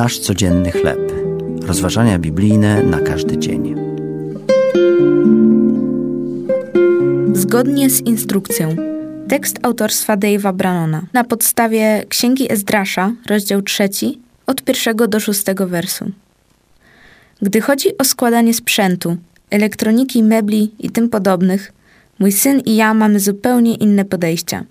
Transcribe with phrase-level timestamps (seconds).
[0.00, 1.12] Nasz codzienny chleb.
[1.62, 3.74] Rozważania biblijne na każdy dzień.
[7.32, 8.76] Zgodnie z instrukcją.
[9.28, 16.10] Tekst autorstwa Dave'a Brannona na podstawie Księgi Ezdrasza, rozdział trzeci, od pierwszego do szóstego wersu.
[17.42, 19.16] Gdy chodzi o składanie sprzętu,
[19.50, 21.72] elektroniki, mebli i tym podobnych,
[22.18, 24.64] mój syn i ja mamy zupełnie inne podejścia.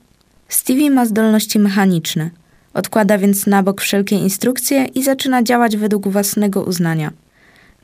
[0.47, 2.29] Stevie ma zdolności mechaniczne.
[2.73, 7.11] Odkłada więc na bok wszelkie instrukcje i zaczyna działać według własnego uznania.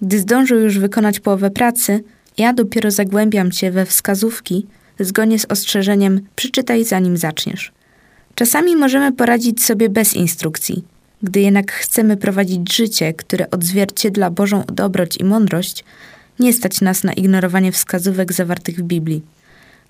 [0.01, 2.03] Gdy zdążył już wykonać połowę pracy,
[2.37, 4.67] ja dopiero zagłębiam się we wskazówki,
[4.99, 7.71] zgodnie z ostrzeżeniem przeczytaj zanim zaczniesz.
[8.35, 10.83] Czasami możemy poradzić sobie bez instrukcji.
[11.23, 15.83] Gdy jednak chcemy prowadzić życie, które odzwierciedla Bożą dobroć i mądrość,
[16.39, 19.21] nie stać nas na ignorowanie wskazówek zawartych w Biblii.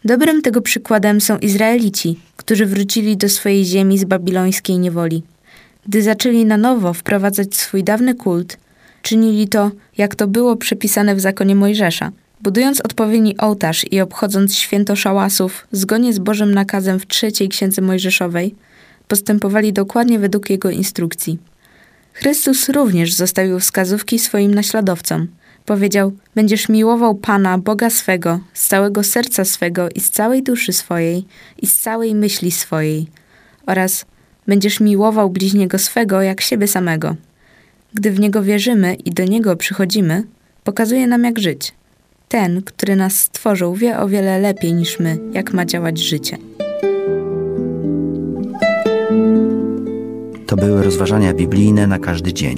[0.05, 5.23] Dobrym tego przykładem są Izraelici, którzy wrócili do swojej ziemi z babilońskiej niewoli.
[5.87, 8.57] Gdy zaczęli na nowo wprowadzać swój dawny kult,
[9.01, 12.11] czynili to, jak to było przepisane w zakonie Mojżesza.
[12.41, 18.55] Budując odpowiedni ołtarz i obchodząc święto szałasów zgodnie z Bożym nakazem w trzeciej księdze Mojżeszowej,
[19.07, 21.37] postępowali dokładnie według jego instrukcji.
[22.13, 25.27] Chrystus również zostawił wskazówki swoim naśladowcom–
[25.65, 31.25] Powiedział: Będziesz miłował Pana, Boga swego, z całego serca swego i z całej duszy swojej
[31.61, 33.07] i z całej myśli swojej,
[33.65, 34.05] oraz
[34.47, 37.15] będziesz miłował bliźniego swego jak siebie samego.
[37.93, 40.23] Gdy w niego wierzymy i do niego przychodzimy,
[40.63, 41.73] pokazuje nam, jak żyć.
[42.29, 46.37] Ten, który nas stworzył, wie o wiele lepiej niż my, jak ma działać życie.
[50.47, 52.57] To były rozważania biblijne na każdy dzień.